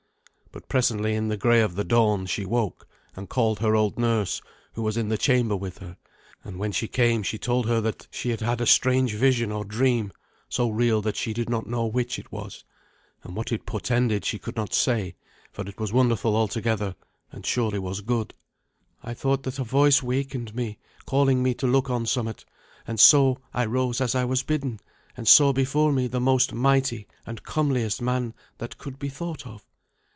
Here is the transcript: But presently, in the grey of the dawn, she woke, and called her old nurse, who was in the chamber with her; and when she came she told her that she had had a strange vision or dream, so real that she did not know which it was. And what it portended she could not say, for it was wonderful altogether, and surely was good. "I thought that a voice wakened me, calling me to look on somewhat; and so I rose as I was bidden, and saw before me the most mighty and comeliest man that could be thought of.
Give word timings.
But 0.53 0.67
presently, 0.67 1.13
in 1.15 1.29
the 1.29 1.37
grey 1.37 1.61
of 1.61 1.75
the 1.75 1.85
dawn, 1.85 2.25
she 2.25 2.45
woke, 2.45 2.85
and 3.15 3.29
called 3.29 3.59
her 3.59 3.73
old 3.73 3.97
nurse, 3.97 4.41
who 4.73 4.81
was 4.81 4.97
in 4.97 5.07
the 5.07 5.17
chamber 5.17 5.55
with 5.55 5.77
her; 5.77 5.95
and 6.43 6.59
when 6.59 6.73
she 6.73 6.89
came 6.89 7.23
she 7.23 7.37
told 7.37 7.67
her 7.67 7.79
that 7.79 8.05
she 8.11 8.31
had 8.31 8.41
had 8.41 8.59
a 8.59 8.65
strange 8.65 9.13
vision 9.15 9.49
or 9.49 9.63
dream, 9.63 10.11
so 10.49 10.67
real 10.69 11.01
that 11.03 11.15
she 11.15 11.31
did 11.31 11.47
not 11.49 11.67
know 11.67 11.85
which 11.87 12.19
it 12.19 12.33
was. 12.33 12.65
And 13.23 13.33
what 13.33 13.53
it 13.53 13.65
portended 13.65 14.25
she 14.25 14.39
could 14.39 14.57
not 14.57 14.73
say, 14.73 15.15
for 15.53 15.61
it 15.65 15.79
was 15.79 15.93
wonderful 15.93 16.35
altogether, 16.35 16.95
and 17.31 17.45
surely 17.45 17.79
was 17.79 18.01
good. 18.01 18.33
"I 19.01 19.13
thought 19.13 19.43
that 19.43 19.57
a 19.57 19.63
voice 19.63 20.03
wakened 20.03 20.53
me, 20.53 20.79
calling 21.05 21.41
me 21.41 21.53
to 21.55 21.65
look 21.67 21.89
on 21.89 22.05
somewhat; 22.05 22.43
and 22.85 22.99
so 22.99 23.37
I 23.53 23.63
rose 23.63 24.01
as 24.01 24.15
I 24.15 24.25
was 24.25 24.43
bidden, 24.43 24.81
and 25.15 25.29
saw 25.29 25.53
before 25.53 25.93
me 25.93 26.07
the 26.07 26.19
most 26.19 26.51
mighty 26.51 27.07
and 27.25 27.41
comeliest 27.41 28.01
man 28.01 28.33
that 28.57 28.77
could 28.77 28.99
be 28.99 29.07
thought 29.07 29.47
of. 29.47 29.65